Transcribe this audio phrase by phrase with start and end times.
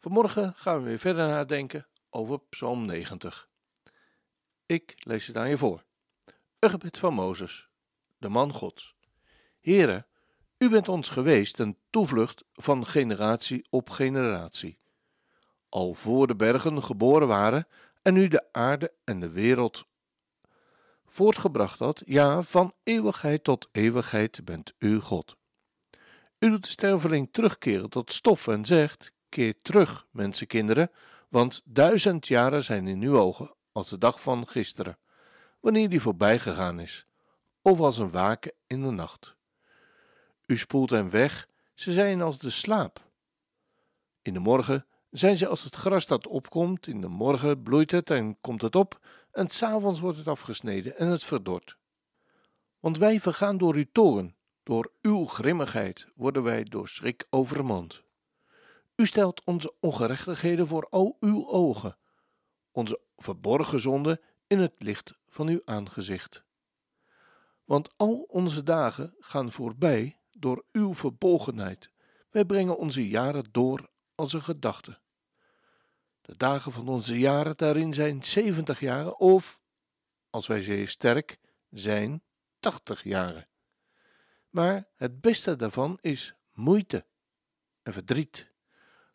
[0.00, 3.48] Vanmorgen gaan we weer verder nadenken over Psalm 90.
[4.66, 5.84] Ik lees het aan je voor.
[6.58, 7.68] Een gebed van Mozes,
[8.18, 8.94] de man Gods.
[9.60, 10.06] Here,
[10.58, 14.78] u bent ons geweest een toevlucht van generatie op generatie.
[15.68, 17.66] Al voor de bergen geboren waren
[18.02, 19.86] en u de aarde en de wereld
[21.06, 25.36] voortgebracht had, ja, van eeuwigheid tot eeuwigheid bent u God.
[26.38, 30.90] U doet de sterveling terugkeren tot stof en zegt: Keer terug, mensenkinderen,
[31.28, 34.98] want duizend jaren zijn in uw ogen als de dag van gisteren,
[35.60, 37.06] wanneer die voorbij gegaan is,
[37.62, 39.34] of als een waken in de nacht.
[40.46, 43.08] U spoelt hen weg, ze zijn als de slaap.
[44.22, 48.10] In de morgen zijn ze als het gras dat opkomt, in de morgen bloeit het
[48.10, 48.98] en komt het op,
[49.32, 51.76] en s'avonds wordt het afgesneden en het verdort.
[52.80, 58.02] Want wij vergaan door uw toren, door uw grimmigheid worden wij door schrik overmand.
[59.00, 61.96] U stelt onze ongerechtigheden voor al uw ogen,
[62.70, 66.44] onze verborgen zonden in het licht van uw aangezicht.
[67.64, 71.90] Want al onze dagen gaan voorbij door uw verbolgenheid.
[72.30, 74.98] Wij brengen onze jaren door als een gedachte.
[76.20, 79.60] De dagen van onze jaren daarin zijn zeventig jaren, of,
[80.30, 81.38] als wij zeer sterk
[81.70, 82.22] zijn,
[82.58, 83.48] tachtig jaren.
[84.48, 87.06] Maar het beste daarvan is moeite
[87.82, 88.49] en verdriet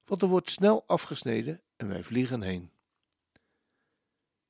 [0.05, 2.71] want er wordt snel afgesneden en wij vliegen heen.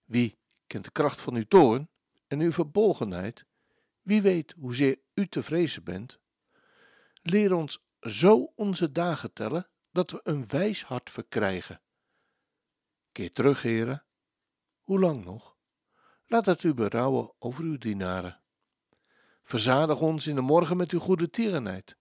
[0.04, 0.38] Wie
[0.68, 1.90] kent de kracht van uw toorn
[2.28, 3.46] en uw verbolgenheid?
[4.02, 6.20] Wie weet hoezeer u te vrezen bent?
[7.22, 11.82] Leer ons zo onze dagen tellen, dat we een wijs hart verkrijgen.
[13.12, 14.06] Keer terug, heren.
[14.82, 15.56] Hoe lang nog?
[16.26, 18.42] Laat het u berouwen over uw dienaren.
[19.44, 21.98] Verzadig ons in de morgen met uw goede tierenheid.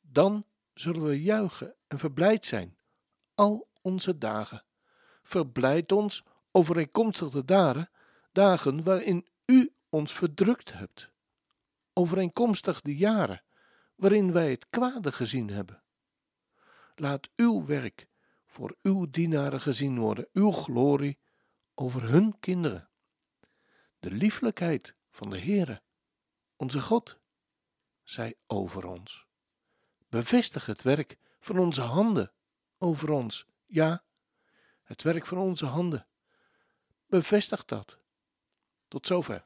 [0.00, 2.78] Dan zullen we juichen en verblijd zijn
[3.34, 4.64] al onze dagen.
[5.22, 7.90] Verblijd ons overeenkomstig de dagen,
[8.32, 11.10] dagen waarin u ons verdrukt hebt.
[11.92, 13.42] Overeenkomstig de jaren
[13.94, 15.82] waarin wij het kwade gezien hebben.
[16.94, 18.08] Laat uw werk
[18.46, 21.18] voor uw dienaren gezien worden, uw glorie
[21.74, 22.88] over hun kinderen.
[23.98, 25.82] De lieflijkheid van de Heere,
[26.56, 27.18] onze God,
[28.02, 29.26] zij over ons.
[30.08, 32.32] Bevestig het werk van onze handen
[32.84, 33.46] over ons.
[33.66, 34.02] Ja,
[34.82, 36.06] het werk van onze handen.
[37.06, 37.98] Bevestig dat.
[38.88, 39.44] Tot zover.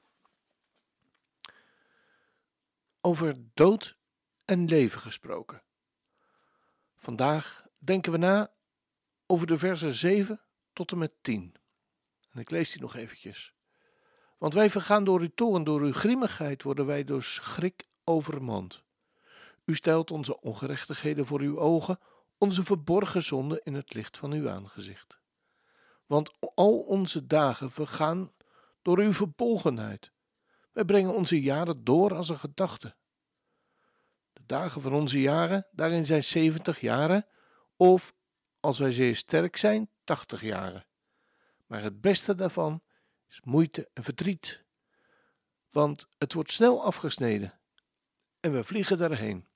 [3.01, 3.97] Over dood
[4.45, 5.63] en leven gesproken.
[6.97, 8.53] Vandaag denken we na
[9.27, 10.41] over de versen 7
[10.73, 11.55] tot en met 10.
[12.31, 13.55] En ik lees die nog eventjes.
[14.39, 18.83] Want wij vergaan door uw toren, door uw grimmigheid worden wij door schrik overmand.
[19.65, 21.99] U stelt onze ongerechtigheden voor uw ogen,
[22.39, 25.19] onze verborgen zonde in het licht van uw aangezicht.
[26.07, 28.33] Want al onze dagen vergaan
[28.83, 30.13] door uw verbolgenheid.
[30.73, 32.97] Wij brengen onze jaren door als een gedachte.
[34.33, 37.27] De dagen van onze jaren, daarin zijn zeventig jaren,
[37.77, 38.15] of
[38.61, 40.87] als wij zeer sterk zijn, tachtig jaren.
[41.67, 42.83] Maar het beste daarvan
[43.29, 44.65] is moeite en verdriet,
[45.71, 47.61] want het wordt snel afgesneden
[48.41, 49.49] en we vliegen daarheen.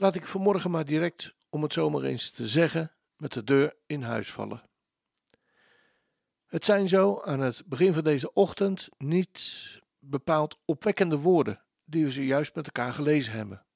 [0.00, 4.02] Laat ik vanmorgen maar direct, om het zomaar eens te zeggen, met de deur in
[4.02, 4.62] huis vallen.
[6.46, 12.10] Het zijn zo aan het begin van deze ochtend niet bepaald opwekkende woorden die we
[12.10, 13.66] zojuist met elkaar gelezen hebben.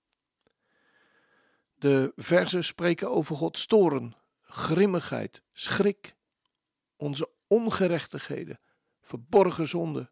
[1.75, 6.15] De verzen spreken over Gods toren, grimmigheid, schrik,
[6.97, 8.61] onze ongerechtigheden,
[9.01, 10.11] verborgen zonde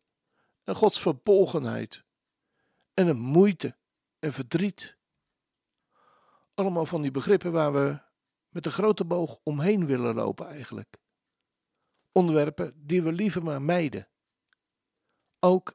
[0.64, 2.05] en Gods verbolgenheid
[2.94, 3.76] en een moeite
[4.19, 4.99] en verdriet
[6.60, 8.00] allemaal van die begrippen waar we
[8.48, 10.96] met een grote boog omheen willen lopen eigenlijk.
[12.12, 14.08] Onderwerpen die we liever maar mijden.
[15.40, 15.74] Ook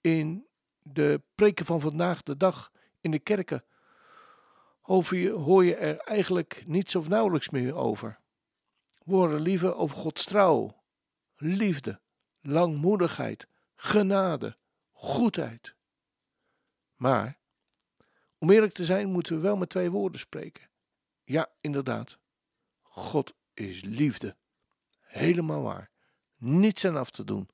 [0.00, 0.46] in
[0.78, 3.64] de preken van vandaag de dag in de kerken
[4.80, 8.20] hoor je er eigenlijk niets of nauwelijks meer over.
[9.04, 10.82] We liever over Gods trouw,
[11.36, 12.00] liefde,
[12.40, 14.56] langmoedigheid, genade,
[14.92, 15.74] goedheid.
[16.94, 17.37] Maar
[18.38, 20.68] om eerlijk te zijn moeten we wel met twee woorden spreken.
[21.24, 22.18] Ja, inderdaad.
[22.82, 24.36] God is liefde.
[25.00, 25.90] Helemaal waar.
[26.36, 27.48] Niets aan af te doen.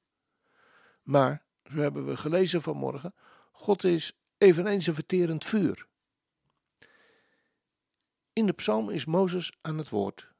[1.03, 3.15] Maar, zo hebben we gelezen vanmorgen,
[3.53, 5.87] God is eveneens een verterend vuur.
[8.33, 10.33] In de psalm is Mozes aan het woord.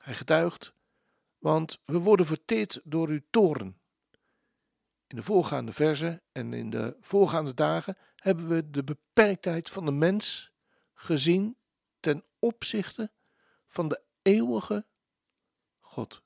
[0.00, 0.74] Hij getuigt,
[1.38, 3.80] want we worden verteerd door uw toren.
[5.06, 9.90] In de voorgaande verzen en in de voorgaande dagen hebben we de beperktheid van de
[9.90, 10.52] mens
[10.94, 11.56] gezien
[12.00, 13.10] ten opzichte
[13.66, 14.86] van de eeuwige
[15.80, 16.22] God.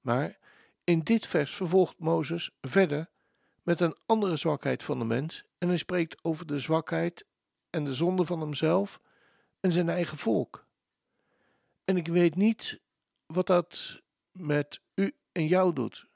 [0.00, 0.38] Maar
[0.84, 3.10] in dit vers vervolgt Mozes verder
[3.62, 7.26] met een andere zwakheid van de mens en hij spreekt over de zwakheid
[7.70, 9.00] en de zonde van hemzelf
[9.60, 10.66] en zijn eigen volk.
[11.84, 12.80] En ik weet niet
[13.26, 16.06] wat dat met u en jou doet,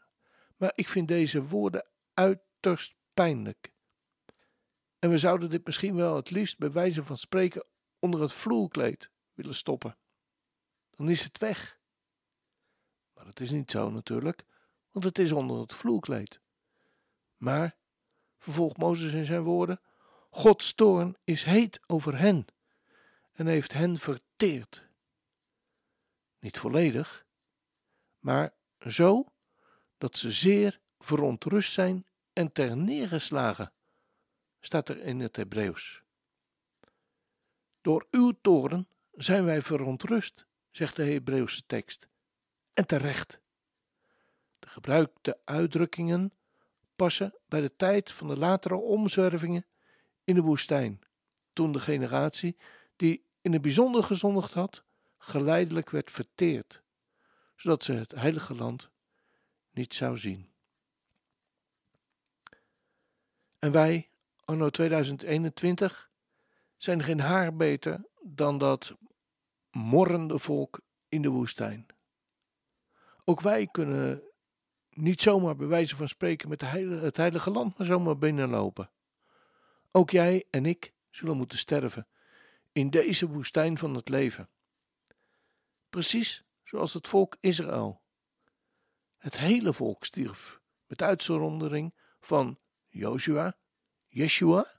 [0.56, 3.76] maar ik vind deze woorden uiterst pijnlijk.
[4.98, 7.64] En we zouden dit misschien wel het liefst bij wijze van spreken
[7.98, 9.96] onder het vloerkleed willen stoppen.
[10.90, 11.78] Dan is het weg.
[13.14, 14.44] Maar dat is niet zo natuurlijk,
[14.90, 16.40] want het is onder het vloerkleed.
[17.36, 17.76] Maar,
[18.38, 19.80] vervolgt Mozes in zijn woorden,
[20.30, 22.46] Gods toorn is heet over hen
[23.32, 24.86] en heeft hen verteerd.
[26.38, 27.26] Niet volledig,
[28.18, 28.54] maar
[28.86, 29.32] zo
[29.98, 33.72] dat ze zeer verontrust zijn en ter neergeslagen,
[34.60, 36.02] staat er in het Hebreeuws.
[37.80, 42.08] Door uw toren zijn wij verontrust, zegt de Hebreeuwse tekst,
[42.74, 43.40] en terecht.
[44.58, 46.32] De gebruikte uitdrukkingen
[46.96, 49.66] passen bij de tijd van de latere omzwervingen
[50.24, 51.00] in de woestijn,
[51.52, 52.56] toen de generatie
[52.96, 54.84] die in het bijzonder gezondigd had,
[55.18, 56.82] geleidelijk werd verteerd,
[57.56, 58.90] zodat ze het heilige land
[59.70, 60.52] niet zou zien.
[63.58, 64.10] En wij,
[64.48, 66.10] anno 2021,
[66.76, 68.96] zijn geen haar beter dan dat
[69.70, 71.86] morrende volk in de woestijn.
[73.24, 74.22] Ook wij kunnen
[74.90, 78.90] niet zomaar bij wijze van spreken met het heilige land maar zomaar binnenlopen.
[79.90, 82.06] Ook jij en ik zullen moeten sterven
[82.72, 84.48] in deze woestijn van het leven.
[85.88, 88.02] Precies zoals het volk Israël.
[89.16, 92.58] Het hele volk stierf, met uitzondering van
[92.88, 93.56] Joshua,
[94.18, 94.74] Yeshua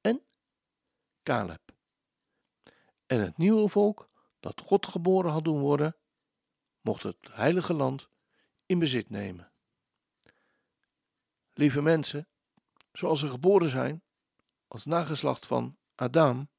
[0.00, 0.24] en
[1.22, 1.60] Caleb.
[3.06, 4.08] En het nieuwe volk
[4.40, 5.96] dat God geboren had doen worden,
[6.80, 8.08] mocht het heilige land
[8.66, 9.52] in bezit nemen.
[11.52, 12.28] Lieve mensen,
[12.92, 14.02] zoals we geboren zijn,
[14.68, 16.50] als nageslacht van Adam,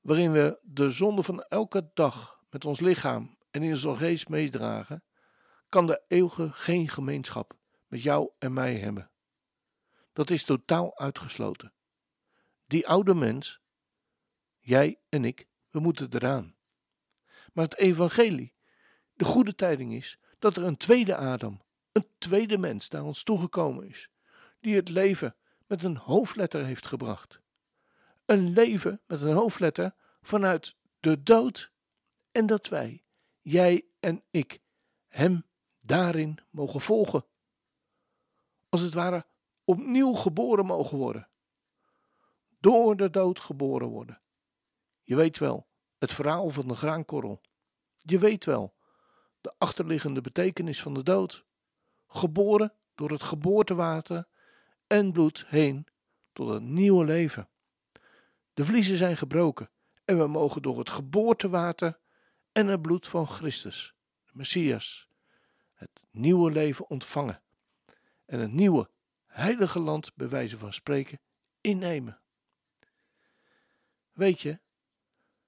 [0.00, 5.04] waarin we de zonde van elke dag met ons lichaam en in onze geest meedragen,
[5.68, 9.11] kan de eeuwige geen gemeenschap met jou en mij hebben.
[10.12, 11.72] Dat is totaal uitgesloten.
[12.66, 13.60] Die oude mens,
[14.58, 16.56] jij en ik, we moeten eraan.
[17.52, 18.54] Maar het evangelie,
[19.12, 21.62] de goede tijding is dat er een tweede Adam,
[21.92, 24.08] een tweede mens naar ons toegekomen is,
[24.60, 25.36] die het leven
[25.66, 27.40] met een hoofdletter heeft gebracht.
[28.24, 31.72] Een leven met een hoofdletter vanuit de dood
[32.32, 33.04] en dat wij,
[33.40, 34.60] jij en ik,
[35.08, 35.44] hem
[35.78, 37.24] daarin mogen volgen.
[38.68, 39.26] Als het ware
[39.64, 41.28] opnieuw geboren mogen worden.
[42.60, 44.20] Door de dood geboren worden.
[45.02, 45.66] Je weet wel,
[45.98, 47.40] het verhaal van de graankorrel.
[47.96, 48.74] Je weet wel,
[49.40, 51.44] de achterliggende betekenis van de dood.
[52.06, 54.28] Geboren door het geboortewater
[54.86, 55.86] en bloed heen
[56.32, 57.48] tot een nieuwe leven.
[58.54, 59.70] De vliezen zijn gebroken
[60.04, 61.98] en we mogen door het geboortewater
[62.52, 65.08] en het bloed van Christus, de Messias,
[65.72, 67.42] het nieuwe leven ontvangen
[68.24, 68.90] en het nieuwe
[69.32, 71.20] heilige land, bij wijze van spreken,
[71.60, 72.20] innemen.
[74.12, 74.60] Weet je,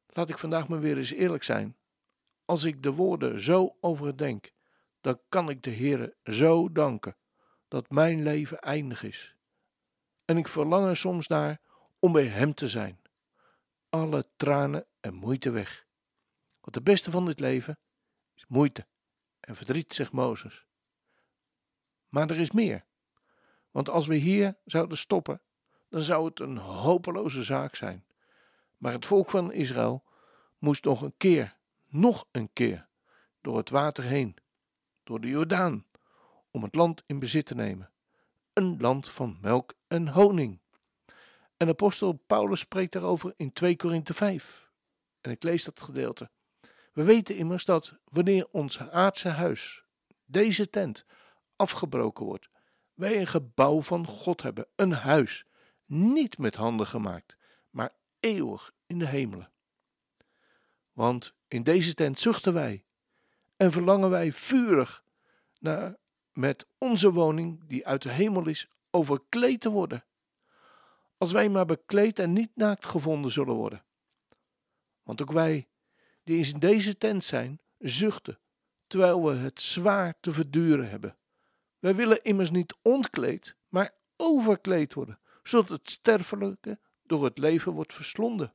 [0.07, 1.77] laat ik vandaag maar weer eens eerlijk zijn.
[2.45, 4.53] Als ik de woorden zo overdenk,
[5.01, 7.17] dan kan ik de Heere zo danken
[7.69, 9.37] dat mijn leven eindig is.
[10.25, 11.61] En ik verlang er soms naar
[11.99, 13.01] om bij Hem te zijn.
[13.89, 15.87] Alle tranen en moeite weg.
[16.61, 17.79] Want het beste van dit leven
[18.35, 18.87] is moeite
[19.41, 20.67] en verdriet, zegt Mozes.
[22.09, 22.85] Maar er is meer.
[23.75, 25.41] Want als we hier zouden stoppen,
[25.89, 28.05] dan zou het een hopeloze zaak zijn.
[28.77, 30.05] Maar het volk van Israël
[30.59, 31.57] moest nog een keer,
[31.89, 32.87] nog een keer,
[33.41, 34.37] door het water heen,
[35.05, 35.87] door de Jordaan,
[36.51, 37.91] om het land in bezit te nemen.
[38.53, 40.61] Een land van melk en honing.
[41.57, 44.71] En apostel Paulus spreekt daarover in 2 Korinthe 5.
[45.21, 46.31] En ik lees dat gedeelte.
[46.93, 49.85] We weten immers dat wanneer ons aardse huis,
[50.25, 51.05] deze tent,
[51.57, 52.49] afgebroken wordt,
[52.95, 55.45] wij een gebouw van God hebben, een huis,
[55.87, 57.37] niet met handen gemaakt,
[57.71, 59.53] maar eeuwig in de hemelen.
[60.93, 62.85] Want in deze tent zuchten wij
[63.57, 65.05] en verlangen wij vurig
[65.59, 65.97] naar
[66.33, 70.05] met onze woning, die uit de hemel is, overkleed te worden.
[71.19, 73.85] Als wij maar bekleed en niet naakt gevonden zullen worden.
[75.03, 75.69] Want ook wij,
[76.25, 78.39] die in deze tent zijn, zuchten,
[78.87, 81.17] terwijl we het zwaar te verduren hebben.
[81.85, 87.95] Wij willen immers niet ontkleed, maar overkleed worden, zodat het sterfelijke door het leven wordt
[87.95, 88.55] verslonden.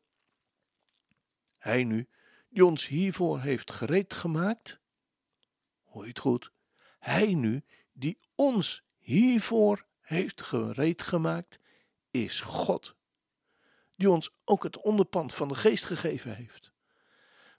[1.58, 2.08] Hij nu,
[2.50, 4.80] die ons hiervoor heeft gereed gemaakt,
[5.84, 6.52] hoor je het goed,
[7.00, 11.60] hij nu, die ons hiervoor heeft gereed gemaakt,
[12.12, 12.96] is God,
[13.96, 16.72] die ons ook het onderpand van de geest gegeven heeft.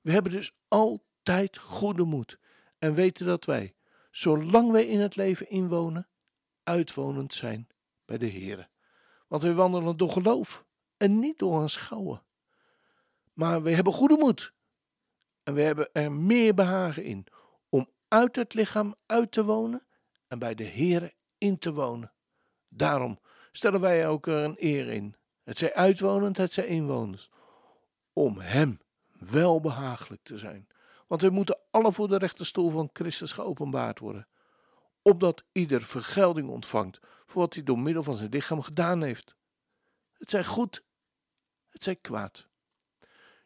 [0.01, 2.39] We hebben dus altijd goede moed
[2.79, 3.75] en weten dat wij,
[4.11, 6.09] zolang wij in het leven inwonen,
[6.63, 7.69] uitwonend zijn
[8.05, 8.69] bij de Heere.
[9.29, 10.65] Want wij wandelen door geloof
[10.97, 12.23] en niet door aanschouwen.
[13.33, 14.53] Maar we hebben goede moed
[15.43, 17.27] en we hebben er meer behagen in
[17.69, 19.87] om uit het lichaam uit te wonen
[20.27, 22.13] en bij de Heere in te wonen.
[22.69, 23.21] Daarom
[23.53, 27.29] stellen wij ook er een eer in, het zij uitwonend, het zij inwonend,
[28.13, 30.69] om Hem wel behagelijk te zijn.
[31.11, 34.29] Want wij moeten alle voor de rechterstoel van Christus geopenbaard worden,
[35.03, 39.35] opdat ieder vergelding ontvangt voor wat hij door middel van zijn lichaam gedaan heeft.
[40.13, 40.85] Het zij goed,
[41.69, 42.47] het zij kwaad.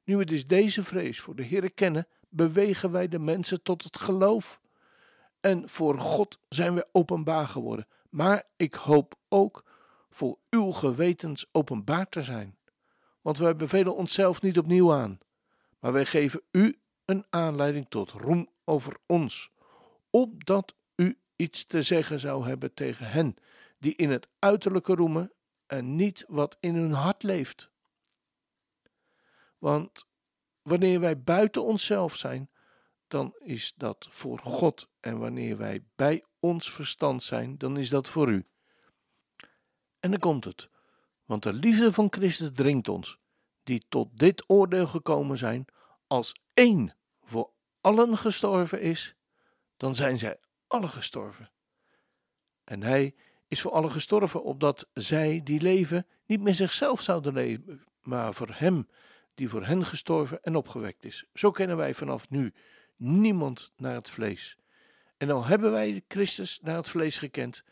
[0.03, 3.99] Nu we dus deze vrees voor de Heere kennen, bewegen wij de mensen tot het
[3.99, 4.61] geloof.
[5.41, 7.87] En voor God zijn we openbaar geworden.
[8.11, 9.65] Maar ik hoop ook
[10.11, 12.59] voor uw gewetens openbaar te zijn.
[13.21, 15.19] Want wij bevelen onszelf niet opnieuw aan,
[15.79, 19.51] maar wij geven u een aanleiding tot roem over ons,
[20.11, 23.37] opdat u iets te zeggen zou hebben tegen hen
[23.79, 25.33] die in het uiterlijke roemen
[25.67, 27.71] en niet wat in hun hart leeft.
[29.59, 30.07] Want
[30.63, 32.51] wanneer wij buiten onszelf zijn,
[33.09, 34.89] dan is dat voor God.
[35.01, 38.47] En wanneer wij bij ons verstand zijn, dan is dat voor u.
[40.01, 40.69] En dan komt het.
[41.25, 43.19] Want de liefde van Christus dringt ons,
[43.63, 45.65] die tot dit oordeel gekomen zijn,
[46.07, 49.15] als één voor allen gestorven is,
[49.77, 51.51] dan zijn zij alle gestorven.
[52.65, 53.15] En hij
[53.49, 58.51] is voor allen gestorven, opdat zij die leven niet meer zichzelf zouden leven, maar voor
[58.53, 58.89] hem
[59.35, 61.25] die voor hen gestorven en opgewekt is.
[61.35, 62.55] Zo kennen wij vanaf nu
[62.97, 64.59] niemand naar het vlees.
[65.17, 67.65] En al hebben wij Christus naar het vlees gekend,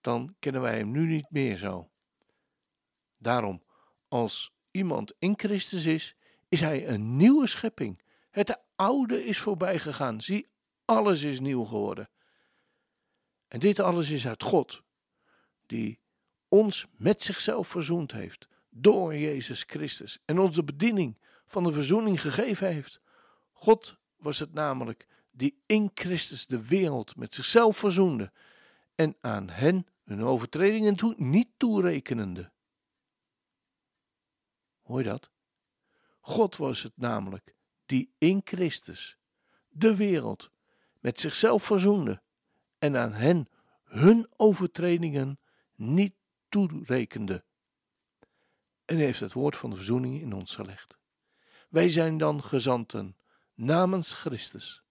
[0.00, 1.90] dan kennen wij hem nu niet meer zo.
[3.16, 3.62] Daarom,
[4.08, 6.16] als iemand in Christus is,
[6.48, 8.02] is hij een nieuwe schepping.
[8.38, 10.20] Het oude is voorbij gegaan.
[10.20, 10.48] Zie,
[10.84, 12.10] alles is nieuw geworden.
[13.48, 14.82] En dit alles is uit God,
[15.66, 16.00] die
[16.48, 22.20] ons met zichzelf verzoend heeft door Jezus Christus en ons de bediening van de verzoening
[22.20, 23.00] gegeven heeft.
[23.52, 28.32] God was het namelijk die in Christus de wereld met zichzelf verzoende
[28.94, 32.52] en aan hen hun overtredingen niet toerekenende.
[34.82, 35.30] Hoor je dat?
[36.20, 37.56] God was het namelijk
[37.88, 39.18] die in Christus
[39.68, 40.50] de wereld
[41.00, 42.22] met zichzelf verzoende
[42.78, 43.48] en aan hen
[43.84, 45.40] hun overtredingen
[45.74, 46.14] niet
[46.48, 47.44] toerekende.
[48.84, 50.98] En heeft het woord van de verzoening in ons gelegd.
[51.68, 53.16] Wij zijn dan gezanten
[53.54, 54.82] namens Christus.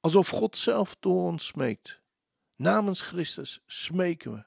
[0.00, 2.02] Alsof God zelf door ons smeekt.
[2.56, 4.44] Namens Christus smeken we.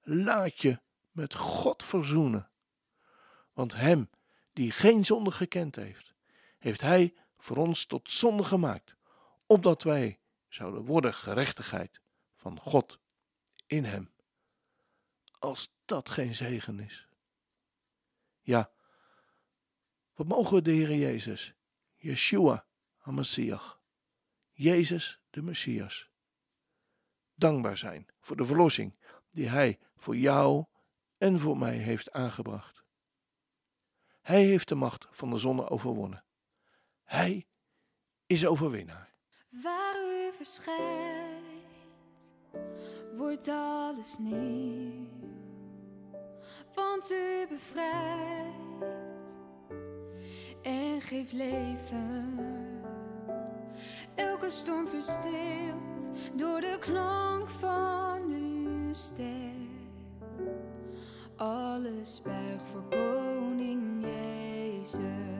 [0.00, 0.80] Laat je
[1.10, 2.50] met God verzoenen.
[3.52, 4.10] Want Hem
[4.52, 6.14] die geen zonde gekend heeft,
[6.66, 8.96] heeft Hij voor ons tot zonde gemaakt,
[9.46, 12.00] opdat wij zouden worden gerechtigheid
[12.34, 12.98] van God
[13.66, 14.14] in Hem.
[15.38, 17.08] Als dat geen zegen is.
[18.40, 18.70] Ja,
[20.14, 21.54] wat mogen we de Heer Jezus,
[21.94, 23.80] Yeshua HaMashiach,
[24.52, 26.10] Jezus de Messias,
[27.34, 28.98] dankbaar zijn voor de verlossing
[29.30, 30.64] die Hij voor jou
[31.18, 32.84] en voor mij heeft aangebracht.
[34.22, 36.25] Hij heeft de macht van de zonne overwonnen.
[37.06, 37.46] Hij
[38.26, 39.14] is overwinnaar.
[39.48, 42.32] Waar u verschijnt,
[43.16, 45.06] wordt alles nieuw.
[46.74, 49.34] Want u bevrijdt
[50.62, 52.38] en geeft leven.
[54.14, 59.68] Elke storm verstilt door de klank van uw stem.
[61.36, 65.35] Alles buigt voor koning Jezus.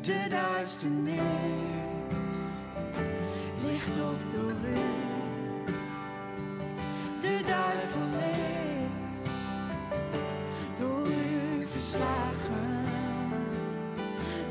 [0.00, 1.20] De duisternis
[3.66, 5.74] ligt op de rug.
[7.20, 9.28] De duivel is
[10.78, 12.84] door u verslagen.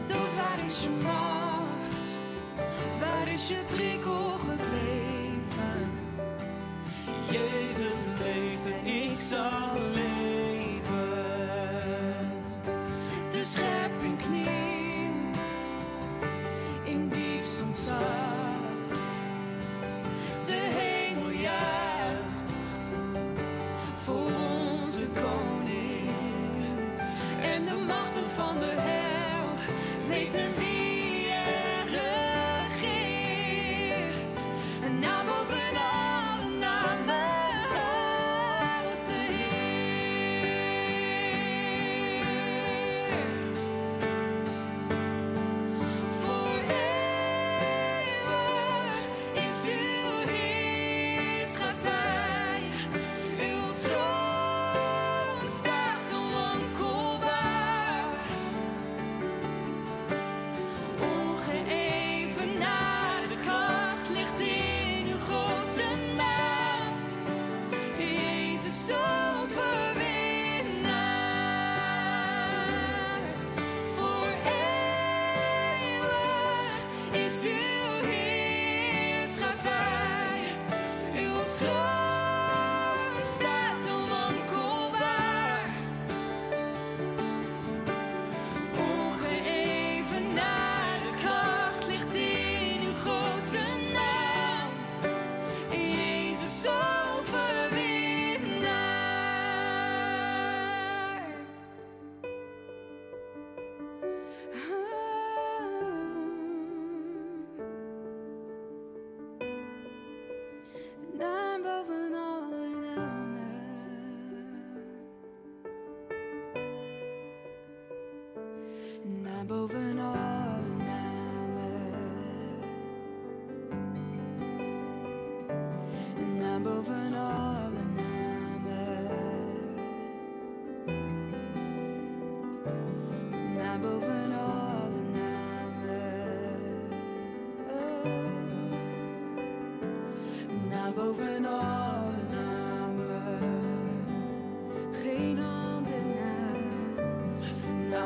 [0.06, 2.08] Dood, waar is je macht?
[3.00, 5.89] Waar is je prikkel gebleven?
[7.32, 10.08] Jezus leeft en ik zal leven.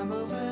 [0.04, 0.43] time of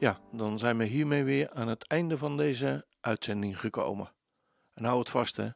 [0.00, 4.12] Ja, dan zijn we hiermee weer aan het einde van deze uitzending gekomen.
[4.72, 5.50] En hou het vast, hè.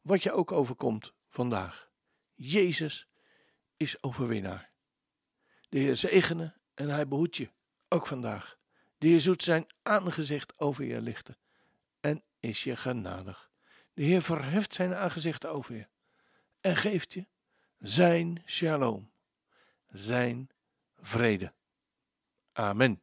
[0.00, 1.90] Wat je ook overkomt vandaag.
[2.34, 3.08] Jezus
[3.76, 4.70] is overwinnaar.
[5.68, 7.50] De Heer zegene en hij behoedt je,
[7.88, 8.58] ook vandaag.
[8.98, 11.38] De Heer zoet zijn aangezicht over je lichten
[12.00, 13.50] en is je genadig.
[13.94, 15.88] De Heer verheft zijn aangezicht over je
[16.60, 17.26] en geeft je
[17.78, 19.10] zijn shalom,
[19.86, 20.50] zijn
[20.96, 21.52] vrede.
[22.52, 23.02] Amen.